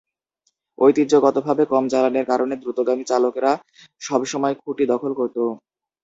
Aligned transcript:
ঐতিহ্যগতভাবে, 0.77 1.63
কম 1.71 1.83
জ্বালানির 1.91 2.29
কারণে 2.31 2.53
দ্রুতগামী 2.57 3.03
চালকরা 3.07 3.51
সবসময় 4.01 4.55
খুঁটি 4.61 4.83
দখল 4.91 5.11
করত। 5.19 5.37